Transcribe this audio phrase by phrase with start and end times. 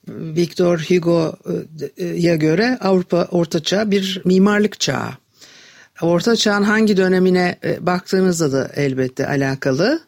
[0.09, 5.20] Victor Hugo'ya göre Avrupa Orta Çağ bir mimarlık çağı.
[6.03, 10.01] Orta Çağ'ın hangi dönemine e, baktığınızda da elbette alakalı.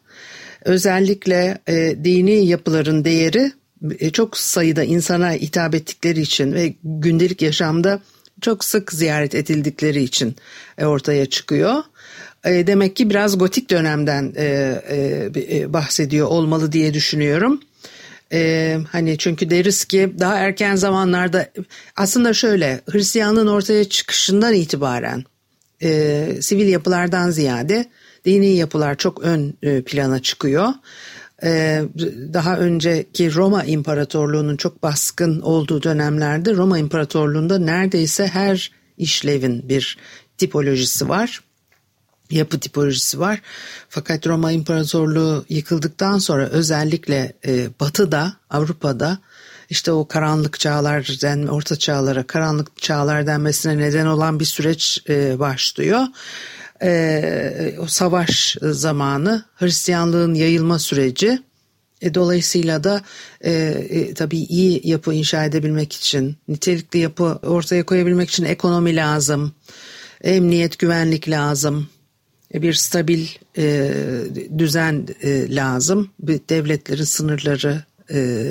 [0.65, 3.51] Özellikle e, dini yapıların değeri
[3.99, 7.99] e, çok sayıda insana hitap ettikleri için ve gündelik yaşamda
[8.41, 10.35] çok sık ziyaret edildikleri için
[10.77, 11.83] e, ortaya çıkıyor.
[12.45, 14.45] E, demek ki biraz gotik dönemden e,
[15.51, 17.59] e, bahsediyor olmalı diye düşünüyorum.
[18.33, 21.49] Ee, hani çünkü deriz ki daha erken zamanlarda
[21.95, 25.23] aslında şöyle Hristiyanlığın ortaya çıkışından itibaren
[25.83, 27.89] e, sivil yapılardan ziyade
[28.25, 30.67] dini yapılar çok ön e, plana çıkıyor.
[31.43, 31.81] E,
[32.33, 39.97] daha önceki Roma İmparatorluğu'nun çok baskın olduğu dönemlerde Roma İmparatorluğu'nda neredeyse her işlevin bir
[40.37, 41.41] tipolojisi var
[42.31, 43.41] yapı tipolojisi var.
[43.89, 49.19] Fakat Roma İmparatorluğu yıkıldıktan sonra özellikle e, Batı'da, Avrupa'da
[49.69, 56.01] işte o karanlık çağlar, orta çağlara karanlık çağlar denmesine neden olan bir süreç e, başlıyor.
[56.83, 61.39] E, o savaş zamanı Hristiyanlığın yayılma süreci.
[62.01, 63.01] E, dolayısıyla da
[63.41, 69.53] e, e, tabii iyi yapı inşa edebilmek için, nitelikli yapı ortaya koyabilmek için ekonomi lazım,
[70.23, 71.87] emniyet, güvenlik lazım,
[72.53, 73.93] e, bir stabil e,
[74.57, 76.09] düzen e, lazım.
[76.19, 78.47] Bir devletlerin sınırları e,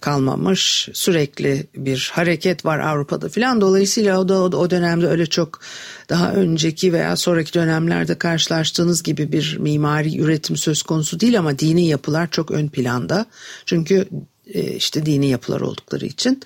[0.00, 0.88] kalmamış.
[0.92, 3.60] Sürekli bir hareket var Avrupa'da filan.
[3.60, 5.60] Dolayısıyla o da o dönemde öyle çok
[6.08, 11.86] daha önceki veya sonraki dönemlerde karşılaştığınız gibi bir mimari üretim söz konusu değil ama dini
[11.86, 13.26] yapılar çok ön planda.
[13.66, 14.08] Çünkü
[14.54, 16.40] e, işte dini yapılar oldukları için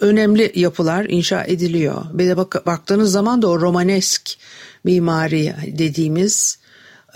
[0.00, 2.04] önemli yapılar inşa ediliyor.
[2.12, 4.30] Bir de bak, baktığınız zaman da o romanesk
[4.84, 6.58] mimari dediğimiz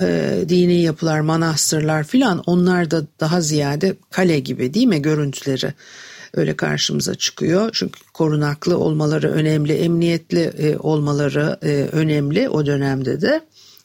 [0.01, 5.75] e, dini yapılar, manastırlar filan onlar da daha ziyade kale gibi değil mi görüntüleri
[6.35, 7.71] öyle karşımıza çıkıyor.
[7.73, 13.41] Çünkü korunaklı olmaları önemli, emniyetli e, olmaları e, önemli o dönemde de.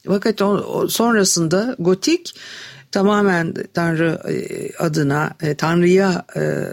[0.08, 2.36] Fakat o, o sonrasında gotik
[2.92, 4.36] tamamen Tanrı e,
[4.78, 6.68] adına, e, Tanrı'ya e,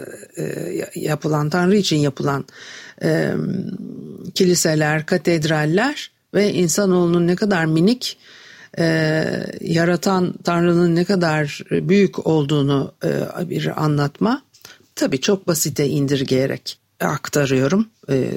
[0.95, 2.45] yapılan, Tanrı için yapılan
[4.35, 8.17] kiliseler, katedraller ve insanoğlunun ne kadar minik
[8.79, 9.25] e,
[9.61, 14.41] yaratan Tanrı'nın ne kadar büyük olduğunu e, bir anlatma.
[14.95, 18.31] Tabii çok basite indirgeyerek aktarıyorum e,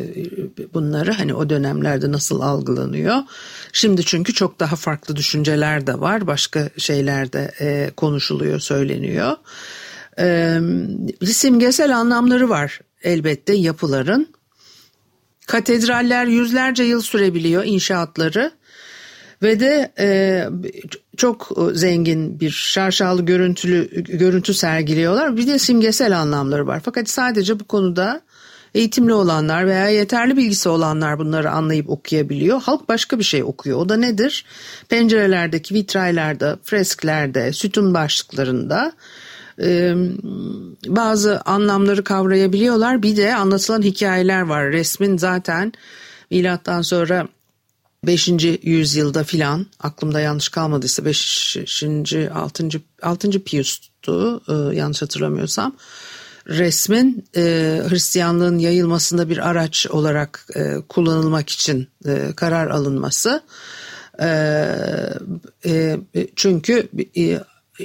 [0.75, 3.17] bunları hani o dönemlerde nasıl algılanıyor.
[3.73, 9.37] Şimdi çünkü çok daha farklı düşünceler de var başka şeyler de e, konuşuluyor söyleniyor.
[10.19, 10.61] E,
[11.25, 14.29] simgesel anlamları var elbette yapıların.
[15.47, 18.53] Katedraller yüzlerce yıl sürebiliyor inşaatları
[19.43, 20.45] ve de e,
[21.17, 25.37] çok zengin bir şarşalı görüntülü görüntü sergiliyorlar.
[25.37, 26.81] Bir de simgesel anlamları var.
[26.85, 28.21] Fakat sadece bu konuda
[28.75, 32.63] eğitimli olanlar veya yeterli bilgisi olanlar bunları anlayıp okuyabiliyor.
[32.63, 33.79] Halk başka bir şey okuyor.
[33.79, 34.45] O da nedir?
[34.89, 38.93] Pencerelerdeki vitraylarda, fresklerde, sütun başlıklarında
[39.63, 39.95] e,
[40.87, 43.03] bazı anlamları kavrayabiliyorlar.
[43.03, 44.73] Bir de anlatılan hikayeler var.
[44.73, 45.73] Resmin zaten
[46.31, 47.29] milattan sonra
[48.07, 48.29] 5.
[48.63, 51.57] yüzyılda filan aklımda yanlış kalmadıysa 5.
[52.35, 52.69] 6.
[53.03, 53.31] 6.
[53.45, 55.77] Pius'tu e, yanlış hatırlamıyorsam.
[56.49, 57.43] resmin e,
[57.89, 63.43] Hristiyanlığın yayılmasında bir araç olarak e, kullanılmak için e, karar alınması.
[64.23, 65.17] E,
[65.67, 65.97] e,
[66.37, 67.41] çünkü e,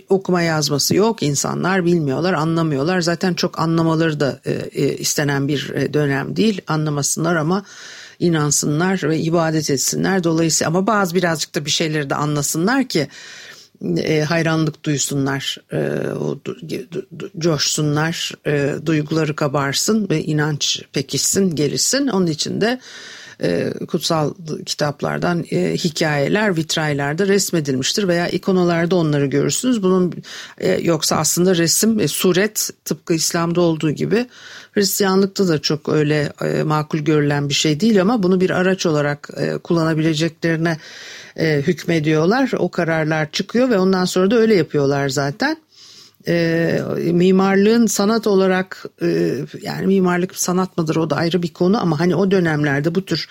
[0.10, 3.02] okuma yazması yok, insanlar bilmiyorlar, anlamıyorlar.
[3.02, 6.62] Zaten çok anlamaları da e, e, istenen bir e, dönem değil.
[6.68, 7.66] Anlamasınlar ama
[8.20, 10.24] inansınlar ve ibadet etsinler.
[10.24, 13.08] Dolayısıyla ama bazı birazcık da bir şeyleri de anlasınlar ki
[13.98, 16.40] e, hayranlık duysunlar, e, o,
[17.38, 22.08] coşsunlar, e, duyguları kabarsın ve inanç pekişsin, gelişsin.
[22.08, 22.80] Onun için de
[23.44, 24.34] e, kutsal
[24.66, 29.84] kitaplardan e, hikayeler vitraylerde resmedilmiştir veya ikonalarda onları görürsünüz.
[29.84, 30.14] Bunun
[30.58, 34.26] e, yoksa aslında resim, suret tıpkı İslam'da olduğu gibi
[34.72, 36.34] Hristiyanlıkta da çok öyle
[36.64, 39.30] makul görülen bir şey değil ama bunu bir araç olarak
[39.64, 40.78] kullanabileceklerine
[41.40, 42.52] hükmediyorlar.
[42.58, 45.58] O kararlar çıkıyor ve ondan sonra da öyle yapıyorlar zaten
[46.28, 46.80] e,
[47.12, 52.16] mimarlığın sanat olarak e, yani mimarlık sanat mıdır o da ayrı bir konu ama hani
[52.16, 53.28] o dönemlerde bu tür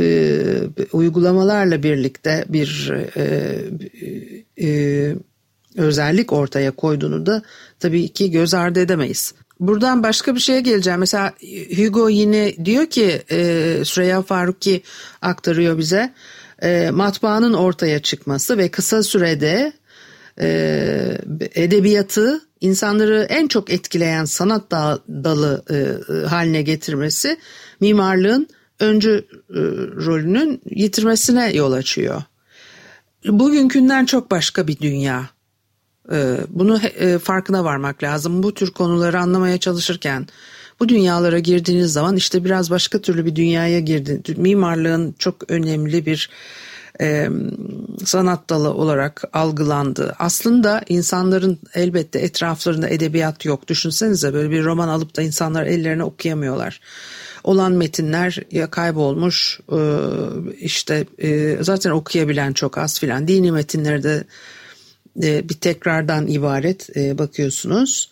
[0.00, 0.42] e,
[0.92, 3.56] uygulamalarla birlikte bir e,
[4.60, 5.14] e,
[5.76, 7.42] özellik ortaya koyduğunu da
[7.80, 9.34] tabii ki göz ardı edemeyiz.
[9.60, 11.00] Buradan başka bir şeye geleceğim.
[11.00, 11.32] Mesela
[11.76, 14.82] Hugo yine diyor ki e, Süreyya Faruki
[15.22, 16.14] aktarıyor bize
[16.62, 19.72] e, matbaanın ortaya çıkması ve kısa sürede
[20.40, 21.18] e,
[21.54, 24.70] edebiyatı insanları en çok etkileyen sanat
[25.08, 25.76] dalı e,
[26.26, 27.38] haline getirmesi
[27.80, 28.48] mimarlığın
[28.80, 29.60] öncü e,
[30.06, 32.22] rolünün yitirmesine yol açıyor.
[33.26, 35.30] Bugünkünden çok başka bir dünya.
[36.12, 38.42] E, bunu e, farkına varmak lazım.
[38.42, 40.26] Bu tür konuları anlamaya çalışırken
[40.80, 44.38] bu dünyalara girdiğiniz zaman işte biraz başka türlü bir dünyaya girdiniz.
[44.38, 46.30] Mimarlığın çok önemli bir
[47.00, 47.28] e,
[48.04, 50.14] sanat dalı olarak algılandı.
[50.18, 53.68] Aslında insanların elbette etraflarında edebiyat yok.
[53.68, 56.80] Düşünsenize böyle bir roman alıp da insanlar ellerine okuyamıyorlar.
[57.44, 59.78] Olan metinler ya kaybolmuş e,
[60.60, 63.28] işte e, zaten okuyabilen çok az filan.
[63.28, 64.24] Dini metinleri de
[65.22, 68.10] e, bir tekrardan ibaret e, bakıyorsunuz.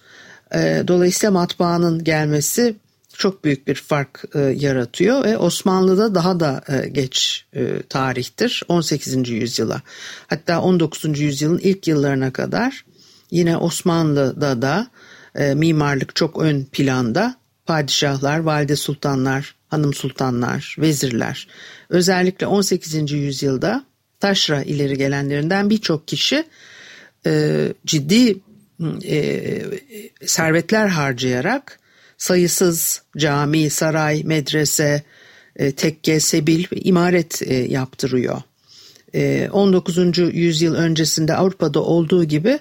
[0.55, 2.75] E, dolayısıyla matbaanın gelmesi
[3.23, 9.29] çok büyük bir fark e, yaratıyor ve Osmanlı'da daha da e, geç e, tarihtir 18.
[9.29, 9.83] yüzyıla
[10.27, 11.21] hatta 19.
[11.21, 12.85] yüzyılın ilk yıllarına kadar
[13.31, 14.87] yine Osmanlı'da da
[15.35, 17.35] e, mimarlık çok ön planda
[17.67, 21.49] padişahlar, valide sultanlar, hanım sultanlar, vezirler
[21.89, 23.13] özellikle 18.
[23.13, 23.85] yüzyılda
[24.21, 26.45] taşra ileri gelenlerinden birçok kişi
[27.27, 28.41] e, ciddi
[29.05, 29.63] e,
[30.27, 31.82] servetler harcayarak
[32.23, 35.03] sayısız cami, saray, medrese,
[35.57, 38.43] e, tekke, sebil ve imaret e, yaptırıyor.
[39.53, 39.99] 19.
[39.99, 42.59] E, yüzyıl öncesinde Avrupa'da olduğu gibi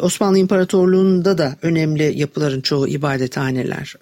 [0.00, 3.94] Osmanlı İmparatorluğu'nda da önemli yapıların çoğu ibadethaneler.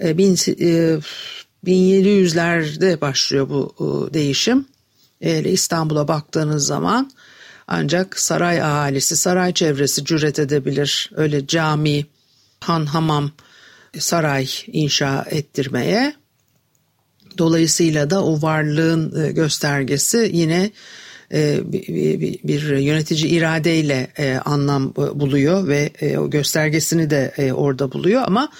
[0.00, 4.66] 1700'lerde başlıyor bu değişim.
[5.44, 7.10] İstanbul'a baktığınız zaman
[7.66, 11.10] ancak saray ahalisi, saray çevresi cüret edebilir.
[11.16, 12.06] Öyle cami,
[12.60, 13.30] han, hamam,
[13.98, 16.14] saray inşa ettirmeye.
[17.38, 20.70] Dolayısıyla da o varlığın e, göstergesi yine
[21.32, 21.60] e,
[22.44, 28.52] bir yönetici iradeyle e, anlam buluyor ve o göstergesini de orada buluyor ama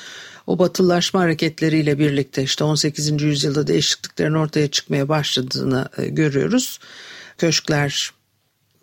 [0.47, 3.23] o batılılaşma hareketleriyle birlikte işte 18.
[3.23, 6.79] yüzyılda değişikliklerin ortaya çıkmaya başladığını görüyoruz.
[7.39, 8.11] Köşkler,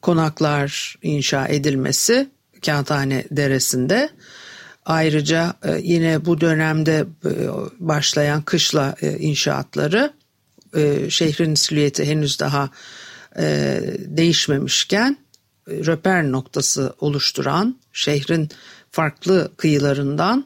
[0.01, 2.29] konaklar inşa edilmesi
[2.65, 4.09] Kağıthane Deresi'nde
[4.85, 7.31] Ayrıca e, yine bu dönemde e,
[7.79, 10.13] başlayan kışla e, inşaatları
[11.09, 12.69] şehrin silüeti henüz daha
[14.07, 15.17] değişmemişken
[15.67, 18.49] röper noktası oluşturan şehrin
[18.91, 20.45] farklı kıyılarından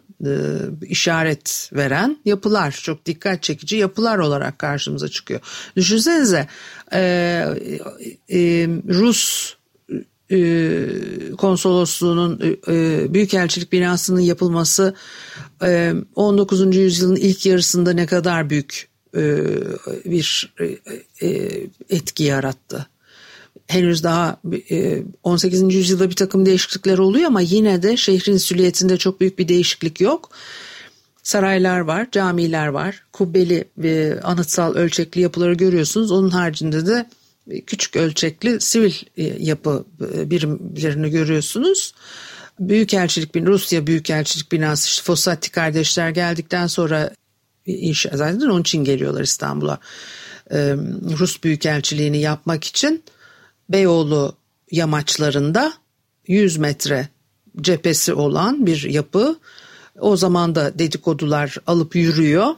[0.81, 5.39] işaret veren yapılar çok dikkat çekici yapılar olarak karşımıza çıkıyor.
[5.75, 6.48] Düşünsenize
[8.89, 9.55] Rus
[10.31, 10.88] e,
[11.38, 14.93] konsolosluğunun e, e, büyükelçilik binasının yapılması
[16.15, 16.75] 19.
[16.75, 18.89] yüzyılın ilk yarısında ne kadar büyük
[20.05, 20.53] bir
[21.89, 22.88] etki yarattı.
[23.67, 24.41] Henüz daha
[25.24, 25.75] 18.
[25.75, 30.29] yüzyılda bir takım değişiklikler oluyor ama yine de şehrin süliyetinde çok büyük bir değişiklik yok.
[31.24, 36.12] Saraylar var, camiler var, kubbeli ve anıtsal ölçekli yapıları görüyorsunuz.
[36.12, 37.05] Onun haricinde de
[37.67, 41.93] küçük ölçekli sivil e, yapı e, birimlerini görüyorsunuz.
[42.59, 47.11] Büyükelçilik bin Rusya Büyükelçilik binası işte Fossati kardeşler geldikten sonra
[47.65, 49.79] inşa zaten onun için geliyorlar İstanbul'a.
[50.51, 50.75] Ee,
[51.19, 53.03] Rus Büyükelçiliğini yapmak için
[53.69, 54.35] Beyoğlu
[54.71, 55.73] yamaçlarında
[56.27, 57.09] 100 metre
[57.61, 59.39] cephesi olan bir yapı
[59.99, 62.55] O zaman da dedikodular alıp yürüyor.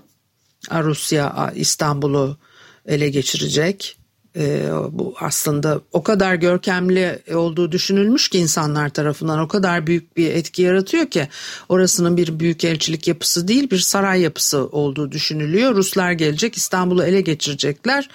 [0.72, 2.38] Rusya İstanbul'u
[2.86, 3.98] ele geçirecek.
[4.36, 10.32] Ee, bu aslında o kadar görkemli olduğu düşünülmüş ki insanlar tarafından o kadar büyük bir
[10.32, 11.28] etki yaratıyor ki
[11.70, 15.76] orasının bir büyük elçilik yapısı değil bir saray yapısı olduğu düşünülüyor.
[15.76, 18.10] Ruslar gelecek İstanbul'u ele geçirecekler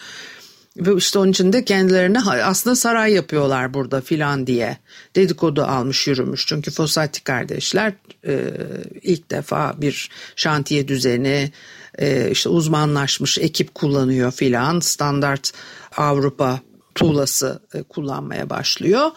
[0.77, 4.77] ve işte onun için de kendilerine aslında saray yapıyorlar burada filan diye
[5.17, 6.47] dedikodu almış yürümüş.
[6.47, 7.93] Çünkü Fossati kardeşler
[8.27, 8.41] e,
[9.03, 11.53] ilk defa bir şantiye düzeni
[11.99, 15.53] e, işte uzmanlaşmış ekip kullanıyor filan standart
[15.97, 16.61] Avrupa
[16.95, 19.11] tuğlası e, kullanmaya başlıyor.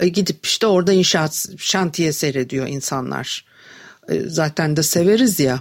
[0.00, 3.44] E, gidip işte orada inşaat şantiye seyrediyor insanlar.
[4.08, 5.60] E, zaten de severiz ya.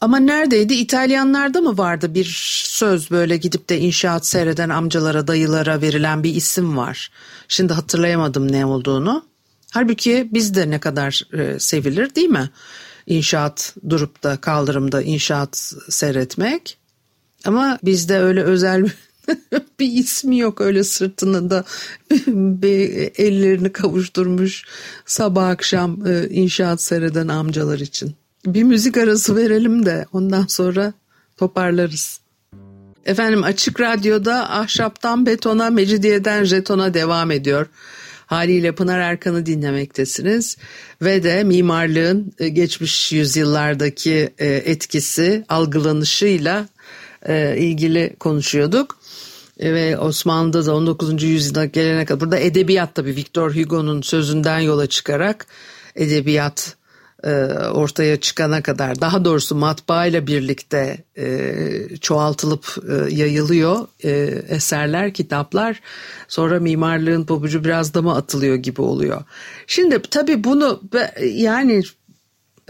[0.00, 0.74] Ama neredeydi?
[0.74, 2.24] İtalyanlarda mı vardı bir
[2.64, 7.10] söz böyle gidip de inşaat seyreden amcalara, dayılara verilen bir isim var.
[7.48, 9.24] Şimdi hatırlayamadım ne olduğunu.
[9.70, 11.22] Halbuki bizde ne kadar
[11.58, 12.50] sevilir değil mi?
[13.06, 16.78] İnşaat durup da kaldırımda inşaat seyretmek.
[17.44, 18.90] Ama bizde öyle özel
[19.80, 21.64] bir ismi yok öyle sırtını da
[23.18, 24.64] ellerini kavuşturmuş
[25.06, 28.14] sabah akşam e, inşaat seyreden amcalar için.
[28.46, 30.92] Bir müzik arası verelim de ondan sonra
[31.36, 32.20] toparlarız.
[33.06, 37.66] Efendim Açık Radyo'da ahşaptan betona, mecidiyeden jetona devam ediyor.
[38.26, 40.56] Haliyle Pınar Erkan'ı dinlemektesiniz
[41.02, 46.68] ve de mimarlığın e, geçmiş yüzyıllardaki e, etkisi, algılanışıyla
[47.28, 48.98] e, ilgili konuşuyorduk.
[49.60, 51.22] Ve Osmanlı'da da 19.
[51.22, 55.46] yüzyılda gelene kadar burada edebiyat tabii Victor Hugo'nun sözünden yola çıkarak
[55.96, 56.76] edebiyat
[57.72, 63.88] ortaya çıkana kadar daha doğrusu matbaa ile birlikte e, çoğaltılıp e, yayılıyor
[64.48, 65.80] eserler, kitaplar.
[66.28, 69.22] Sonra mimarlığın pabucu biraz da mı atılıyor gibi oluyor.
[69.66, 70.82] Şimdi tabii bunu
[71.32, 71.82] yani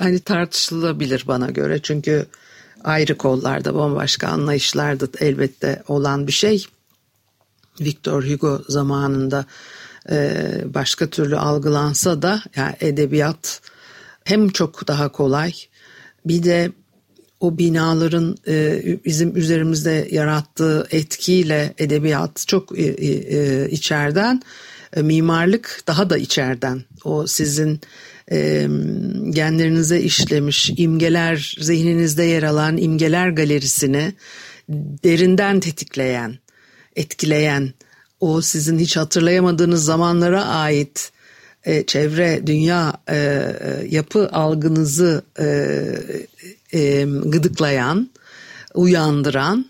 [0.01, 2.27] hani tartışılabilir bana göre çünkü
[2.85, 6.67] ayrı kollarda bambaşka anlayışlarda elbette olan bir şey.
[7.81, 9.45] Victor Hugo zamanında
[10.65, 13.61] başka türlü algılansa da yani edebiyat
[14.25, 15.53] hem çok daha kolay
[16.25, 16.73] bir de
[17.41, 24.43] o binaların e, bizim üzerimizde yarattığı etkiyle edebiyat çok e, e, içeriden
[24.97, 26.85] e, mimarlık daha da içeriden.
[27.05, 27.81] O sizin
[29.31, 34.13] genlerinize işlemiş imgeler zihninizde yer alan imgeler galerisini
[35.05, 36.39] derinden tetikleyen
[36.97, 37.73] etkileyen
[38.21, 41.13] o sizin hiç hatırlayamadığınız zamanlara ait
[41.65, 45.47] e, çevre, dünya e, e, yapı algınızı e,
[46.73, 48.11] e, gıdıklayan,
[48.75, 49.67] uyandıran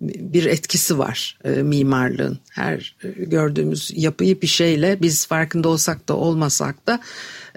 [0.00, 2.38] bir etkisi var e, mimarlığın.
[2.50, 7.00] Her e, gördüğümüz yapıyı bir şeyle biz farkında olsak da olmasak da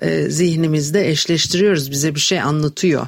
[0.01, 1.91] e, zihnimizde eşleştiriyoruz.
[1.91, 3.07] Bize bir şey anlatıyor.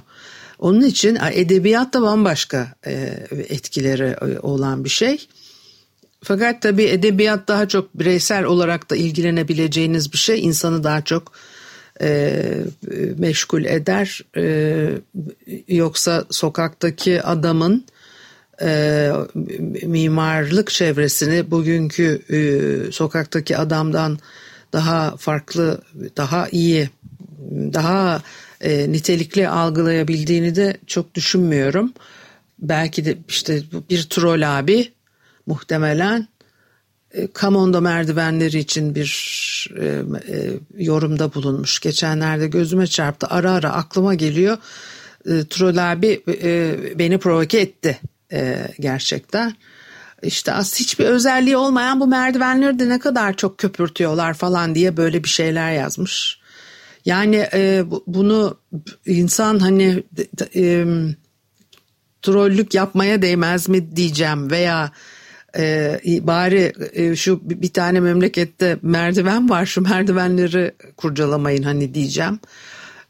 [0.60, 2.92] Onun için edebiyat da bambaşka e,
[3.50, 5.28] etkileri e, olan bir şey.
[6.24, 10.44] Fakat tabii edebiyat daha çok bireysel olarak da ilgilenebileceğiniz bir şey.
[10.44, 11.32] insanı daha çok
[12.02, 12.44] e,
[13.18, 14.22] meşgul eder.
[14.38, 14.88] E,
[15.68, 17.86] yoksa sokaktaki adamın
[18.62, 19.12] e,
[19.84, 24.20] mimarlık çevresini bugünkü e, sokaktaki adamdan
[24.74, 25.82] daha farklı,
[26.18, 26.90] daha iyi,
[27.52, 28.22] daha
[28.62, 31.94] e, nitelikli algılayabildiğini de çok düşünmüyorum.
[32.60, 34.92] Belki de işte bir troll abi
[35.46, 36.28] muhtemelen
[37.12, 39.10] e, Kamonda merdivenleri için bir
[39.80, 40.04] e, e,
[40.78, 41.80] yorumda bulunmuş.
[41.80, 43.28] Geçenlerde gözüme çarptı.
[43.30, 44.58] Ara ara aklıma geliyor.
[45.26, 48.00] E, Troll abi e, beni provoke etti
[48.32, 49.56] e, gerçekten.
[50.24, 55.24] İşte az hiçbir özelliği olmayan bu merdivenleri de ne kadar çok köpürtüyorlar falan diye böyle
[55.24, 56.40] bir şeyler yazmış.
[57.06, 58.58] Yani e, bunu
[59.06, 60.04] insan hani
[60.56, 60.86] e,
[62.22, 64.92] trollük yapmaya değmez mi diyeceğim veya
[65.58, 72.40] e, bari e, şu bir tane memlekette merdiven var şu merdivenleri kurcalamayın hani diyeceğim.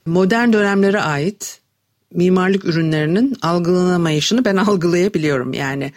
[0.06, 1.60] Modern dönemlere ait
[2.14, 5.54] mimarlık ürünlerinin algılanamayışını ben algılayabiliyorum.
[5.54, 5.94] Yani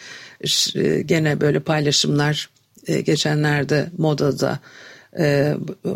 [0.75, 2.51] e, gene böyle paylaşımlar
[2.87, 4.61] e, geçenlerde modada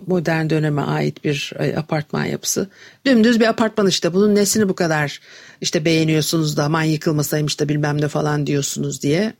[0.06, 2.68] modern döneme ait bir apartman yapısı.
[3.06, 5.20] Dümdüz bir apartman işte bunun nesini bu kadar
[5.60, 9.32] işte beğeniyorsunuz da aman yıkılmasaymış da bilmem ne falan diyorsunuz diye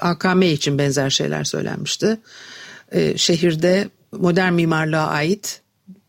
[0.00, 2.18] AKM için benzer şeyler söylenmişti.
[3.16, 5.60] Şehirde modern mimarlığa ait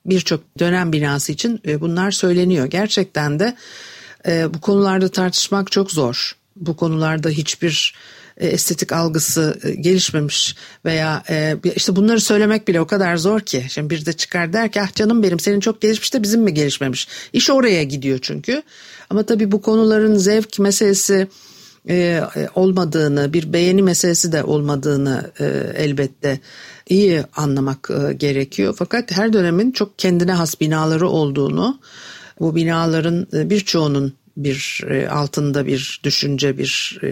[0.05, 2.65] birçok dönem binası için bunlar söyleniyor.
[2.65, 3.55] Gerçekten de
[4.53, 6.37] bu konularda tartışmak çok zor.
[6.55, 12.87] Bu konularda hiçbir e, estetik algısı e, gelişmemiş veya e, işte bunları söylemek bile o
[12.87, 13.65] kadar zor ki.
[13.69, 16.53] Şimdi bir de çıkar der ki ah canım benim senin çok gelişmiş de bizim mi
[16.53, 17.07] gelişmemiş?
[17.33, 18.63] İş oraya gidiyor çünkü.
[19.09, 21.27] Ama tabii bu konuların zevk meselesi
[22.55, 25.31] olmadığını, bir beğeni meselesi de olmadığını
[25.75, 26.39] elbette
[26.89, 28.75] iyi anlamak gerekiyor.
[28.77, 31.79] Fakat her dönemin çok kendine has binaları olduğunu,
[32.39, 37.07] bu binaların birçoğunun bir e, altında bir düşünce bir e,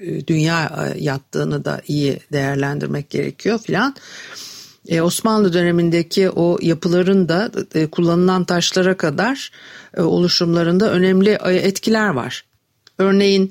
[0.00, 3.96] e, dünya yattığını da iyi değerlendirmek gerekiyor filan.
[5.00, 7.50] Osmanlı dönemindeki o yapıların da
[7.90, 9.50] kullanılan taşlara kadar
[9.96, 12.44] oluşumlarında önemli etkiler var.
[12.98, 13.50] Örneğin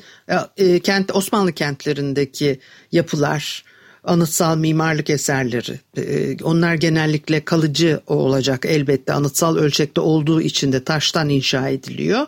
[0.84, 2.60] kent Osmanlı kentlerindeki
[2.92, 3.64] yapılar,
[4.08, 5.80] anıtsal mimarlık eserleri.
[5.98, 12.26] Ee, onlar genellikle kalıcı olacak elbette anıtsal ölçekte olduğu için de taştan inşa ediliyor.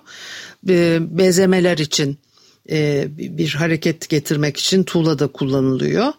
[0.70, 2.18] Ee, bezemeler için
[2.72, 6.14] e, bir hareket getirmek için tuğla da kullanılıyor.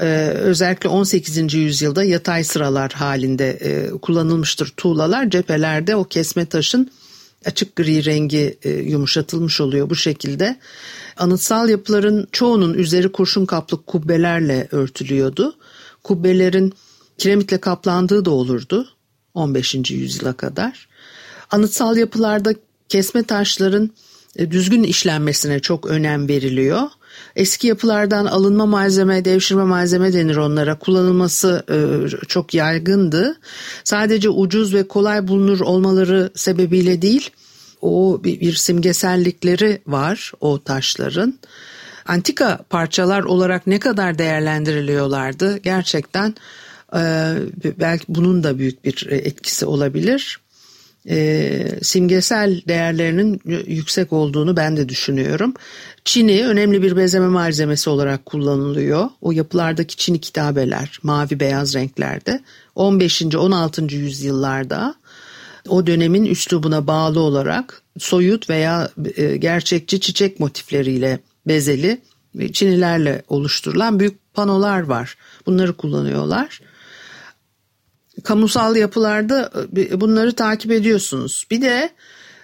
[0.00, 1.54] Ee, özellikle 18.
[1.54, 5.30] yüzyılda yatay sıralar halinde e, kullanılmıştır tuğlalar.
[5.30, 6.90] Cephelerde o kesme taşın
[7.44, 10.56] açık gri rengi e, yumuşatılmış oluyor bu şekilde.
[11.16, 15.56] Anıtsal yapıların çoğunun üzeri kurşun kaplı kubbelerle örtülüyordu.
[16.02, 16.72] Kubbelerin
[17.18, 18.88] kiremitle kaplandığı da olurdu
[19.34, 19.90] 15.
[19.90, 20.88] yüzyıla kadar.
[21.50, 22.54] Anıtsal yapılarda
[22.88, 23.90] kesme taşların
[24.36, 26.82] e, düzgün işlenmesine çok önem veriliyor.
[27.36, 30.78] Eski yapılardan alınma malzeme, devşirme malzeme denir onlara.
[30.78, 31.76] Kullanılması e,
[32.28, 33.36] çok yaygındı.
[33.84, 37.30] Sadece ucuz ve kolay bulunur olmaları sebebiyle değil,
[37.84, 41.38] o bir, bir simgesellikleri var o taşların.
[42.06, 46.34] Antika parçalar olarak ne kadar değerlendiriliyorlardı gerçekten
[46.96, 47.34] e,
[47.78, 50.40] belki bunun da büyük bir etkisi olabilir.
[51.08, 55.54] E, simgesel değerlerinin yüksek olduğunu ben de düşünüyorum.
[56.04, 59.08] Çini önemli bir bezeme malzemesi olarak kullanılıyor.
[59.20, 62.40] O yapılardaki Çini kitabeler mavi beyaz renklerde
[62.74, 63.22] 15.
[63.22, 63.94] 16.
[63.94, 64.94] yüzyıllarda
[65.68, 72.00] o dönemin üslubuna bağlı olarak soyut veya e, gerçekçi çiçek motifleriyle bezeli
[72.52, 75.16] çinilerle oluşturulan büyük panolar var.
[75.46, 76.60] Bunları kullanıyorlar.
[78.24, 81.46] Kamusal yapılarda e, bunları takip ediyorsunuz.
[81.50, 81.90] Bir de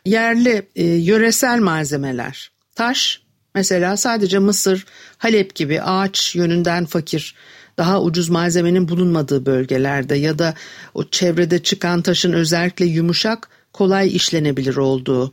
[0.04, 2.50] yerli e, yöresel malzemeler.
[2.74, 3.22] Taş
[3.54, 4.86] mesela sadece Mısır,
[5.18, 7.34] Halep gibi ağaç yönünden fakir
[7.80, 10.54] daha ucuz malzemenin bulunmadığı bölgelerde ya da
[10.94, 15.32] o çevrede çıkan taşın özellikle yumuşak kolay işlenebilir olduğu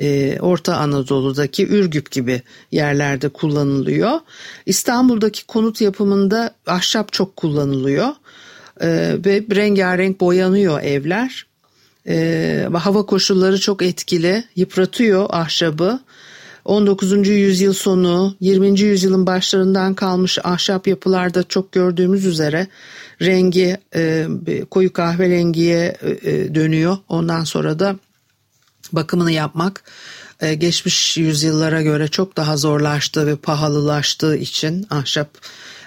[0.00, 4.20] e, Orta Anadolu'daki Ürgüp gibi yerlerde kullanılıyor.
[4.66, 8.08] İstanbul'daki konut yapımında ahşap çok kullanılıyor
[8.80, 11.46] e, ve rengarenk boyanıyor evler.
[12.08, 16.00] E, hava koşulları çok etkili, yıpratıyor ahşabı
[16.64, 17.28] 19.
[17.28, 18.80] yüzyıl sonu 20.
[18.80, 22.66] yüzyılın başlarından kalmış ahşap yapılarda çok gördüğümüz üzere
[23.22, 24.26] rengi e,
[24.70, 26.96] koyu kahverengiye e, e, dönüyor.
[27.08, 27.96] Ondan sonra da
[28.92, 29.82] bakımını yapmak
[30.40, 35.28] e, geçmiş yüzyıllara göre çok daha zorlaştığı ve pahalılaştığı için ahşap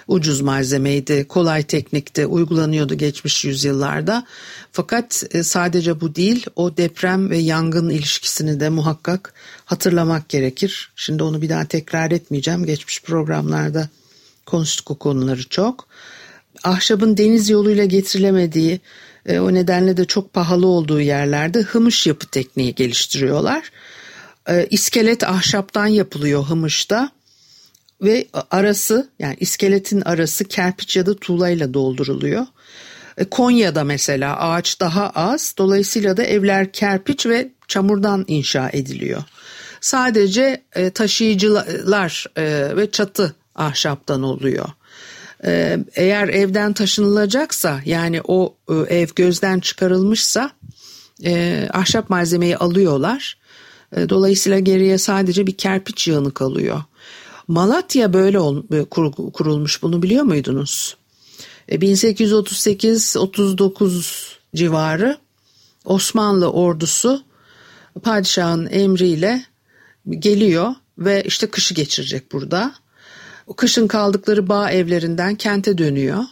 [0.08, 4.26] ucuz malzemeydi, kolay teknikte uygulanıyordu geçmiş yüzyıllarda.
[4.72, 10.92] Fakat e, sadece bu değil, o deprem ve yangın ilişkisini de muhakkak hatırlamak gerekir.
[10.96, 12.66] Şimdi onu bir daha tekrar etmeyeceğim.
[12.66, 13.88] Geçmiş programlarda
[14.46, 15.86] konuştuk o konuları çok.
[16.64, 18.80] Ahşabın deniz yoluyla getirilemediği,
[19.26, 23.70] e, o nedenle de çok pahalı olduğu yerlerde hımış yapı tekniği geliştiriyorlar.
[24.48, 27.10] E, iskelet ahşaptan yapılıyor hımışta
[28.02, 32.46] ve arası yani iskeletin arası kerpiç ya da tuğlayla dolduruluyor.
[33.18, 39.22] E, Konya'da mesela ağaç daha az dolayısıyla da evler kerpiç ve çamurdan inşa ediliyor.
[39.80, 44.68] Sadece e, taşıyıcılar e, ve çatı ahşaptan oluyor.
[45.94, 48.56] Eğer evden taşınılacaksa yani o
[48.88, 50.50] ev gözden çıkarılmışsa
[51.72, 53.38] ahşap malzemeyi alıyorlar.
[54.08, 56.82] Dolayısıyla geriye sadece bir kerpiç yığını kalıyor.
[57.48, 58.38] Malatya böyle
[58.78, 58.84] e,
[59.32, 60.96] kurulmuş bunu biliyor muydunuz?
[61.68, 64.02] 1838-39 e,
[64.56, 65.18] civarı
[65.84, 67.22] Osmanlı ordusu
[68.02, 69.44] padişahın emriyle
[70.10, 72.74] geliyor ve işte kışı geçirecek burada.
[73.56, 76.24] Kışın kaldıkları bağ evlerinden kente dönüyor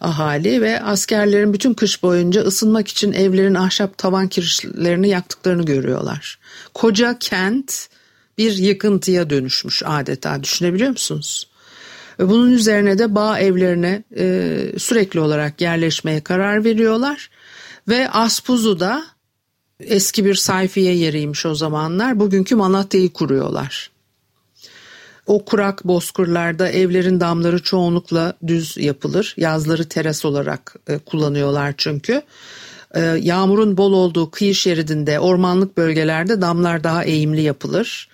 [0.00, 6.38] ahali ve askerlerin bütün kış boyunca ısınmak için evlerin ahşap tavan kirişlerini yaktıklarını görüyorlar.
[6.74, 7.88] Koca kent
[8.38, 11.46] bir yıkıntıya dönüşmüş adeta düşünebiliyor musunuz?
[12.18, 17.30] Bunun üzerine de bağ evlerine e, sürekli olarak yerleşmeye karar veriyorlar
[17.88, 19.06] ve Aspuzu'da
[19.80, 23.90] eski bir sayfiye yeriymiş o zamanlar bugünkü Malatya'yı kuruyorlar.
[25.26, 29.34] O kurak bozkırlarda evlerin damları çoğunlukla düz yapılır.
[29.36, 32.22] Yazları teras olarak e, kullanıyorlar çünkü.
[32.94, 38.08] E, yağmurun bol olduğu kıyı şeridinde ormanlık bölgelerde damlar daha eğimli yapılır.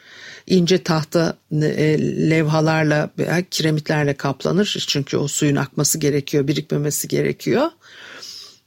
[0.47, 1.99] İnce tahta e,
[2.31, 4.85] levhalarla veya kiremitlerle kaplanır.
[4.89, 7.71] Çünkü o suyun akması gerekiyor, birikmemesi gerekiyor.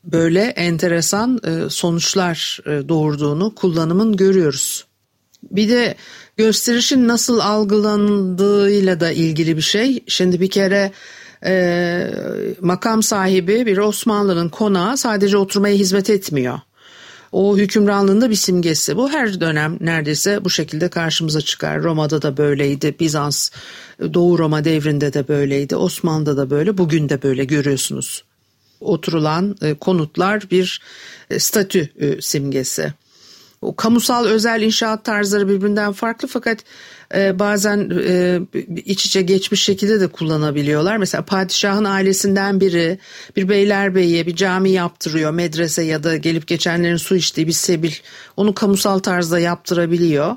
[0.04, 4.86] Böyle enteresan e, sonuçlar e, doğurduğunu kullanımın görüyoruz.
[5.52, 5.96] Bir de
[6.38, 10.04] gösterişin nasıl algılandığıyla da ilgili bir şey.
[10.08, 10.92] Şimdi bir kere
[11.46, 12.08] e,
[12.62, 16.60] makam sahibi bir Osmanlı'nın konağı sadece oturmaya hizmet etmiyor.
[17.34, 18.98] O hükümranlığında bir simgesi.
[18.98, 21.84] Bu her dönem neredeyse bu şekilde karşımıza çıkar.
[21.84, 22.96] Roma'da da böyleydi.
[23.00, 23.50] Bizans,
[24.14, 25.76] Doğu Roma devrinde de böyleydi.
[25.76, 26.78] Osmanlı'da da böyle.
[26.78, 28.24] Bugün de böyle görüyorsunuz.
[28.80, 30.82] Oturulan e, konutlar bir
[31.30, 32.94] e, statü e, simgesi.
[33.62, 36.60] O kamusal özel inşaat tarzları birbirinden farklı fakat
[37.16, 38.40] e, bazen e,
[38.86, 40.98] iç içe geçmiş şekilde de kullanabiliyorlar.
[40.98, 43.00] Mesela padişahın ailesinden biri
[43.36, 47.92] bir beylerbeyi bir cami yaptırıyor medrese ya da gelip geçenlerin su içtiği bir sebil
[48.38, 50.36] onu kamusal tarzda yaptırabiliyor.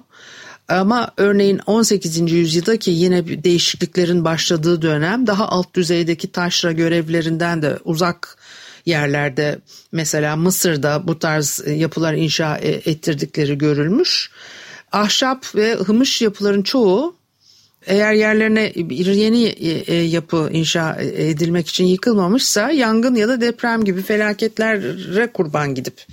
[0.68, 2.32] Ama örneğin 18.
[2.32, 8.38] yüzyılda ki yine değişikliklerin başladığı dönem daha alt düzeydeki taşra görevlerinden de uzak
[8.86, 9.58] yerlerde
[9.92, 14.30] mesela Mısır'da bu tarz yapılar inşa e, ettirdikleri görülmüş.
[14.92, 17.16] Ahşap ve hımış yapıların çoğu
[17.87, 23.85] eğer yerlerine bir yeni e, e, yapı inşa edilmek için yıkılmamışsa yangın ya da deprem
[23.85, 26.07] gibi felaketlere kurban gidip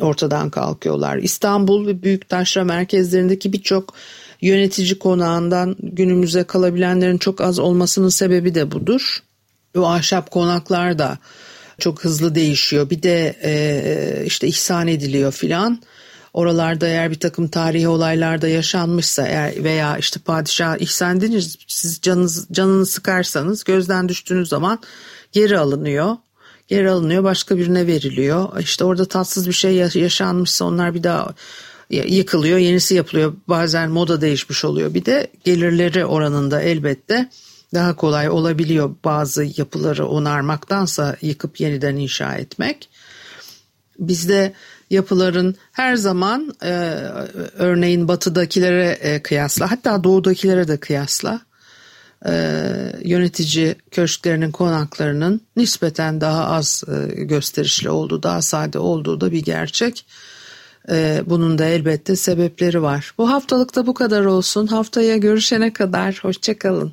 [0.00, 1.16] ortadan kalkıyorlar.
[1.16, 3.94] İstanbul ve büyük taşra merkezlerindeki birçok
[4.40, 9.18] yönetici konağından günümüze kalabilenlerin çok az olmasının sebebi de budur.
[9.76, 11.18] O ahşap konaklar da
[11.78, 12.90] çok hızlı değişiyor.
[12.90, 15.82] Bir de e, işte ihsan ediliyor filan.
[16.34, 22.46] Oralarda eğer bir takım tarihi olaylarda yaşanmışsa eğer veya işte padişah ihsan ediniz siz canınız,
[22.52, 24.78] canını sıkarsanız gözden düştüğünüz zaman
[25.32, 26.16] geri alınıyor.
[26.68, 28.60] Geri alınıyor başka birine veriliyor.
[28.60, 31.34] İşte orada tatsız bir şey yaşanmışsa onlar bir daha
[31.90, 33.34] yıkılıyor yenisi yapılıyor.
[33.48, 34.94] Bazen moda değişmiş oluyor.
[34.94, 37.30] Bir de gelirleri oranında elbette
[37.74, 42.88] daha kolay olabiliyor bazı yapıları onarmaktansa yıkıp yeniden inşa etmek.
[43.98, 44.52] Bizde
[44.94, 46.70] yapıların her zaman e,
[47.58, 51.40] örneğin batıdakilere e, kıyasla hatta doğudakilere de kıyasla
[52.26, 52.32] e,
[53.04, 60.06] yönetici köşklerinin konaklarının nispeten daha az e, gösterişli olduğu daha sade olduğu da bir gerçek.
[60.90, 63.14] E, bunun da elbette sebepleri var.
[63.18, 64.66] Bu haftalıkta bu kadar olsun.
[64.66, 66.92] Haftaya görüşene kadar hoşçakalın.